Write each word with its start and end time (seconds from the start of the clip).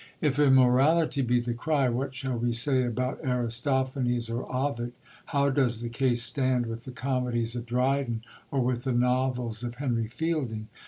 If 0.19 0.39
immorality 0.39 1.21
be 1.21 1.39
the 1.41 1.53
cry, 1.53 1.87
what 1.87 2.15
shall 2.15 2.35
we 2.37 2.53
say 2.53 2.81
about 2.85 3.23
Aristophanes 3.23 4.31
or 4.31 4.51
Ovid? 4.51 4.93
How 5.25 5.51
does 5.51 5.81
the 5.81 5.89
case 5.89 6.23
stand 6.23 6.65
with 6.65 6.85
the 6.85 6.91
comedies 6.91 7.55
of 7.55 7.67
Dryden 7.67 8.23
or 8.49 8.61
with 8.61 8.83
the 8.83 8.93
novels 8.93 9.63
of 9.63 9.75
Henry 9.75 10.07
Fielding? 10.07 10.69